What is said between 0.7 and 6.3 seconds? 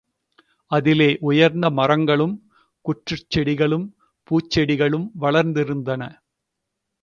அதிலே உயர்ந்த மரங்களும் குற்றுச் செடிகளும் பூச்செடிகளும் வளர்ந்திருந்தன.